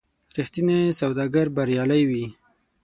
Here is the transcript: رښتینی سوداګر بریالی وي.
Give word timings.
رښتینی 0.37 0.79
سوداګر 0.99 1.47
بریالی 1.55 2.03
وي. 2.09 2.25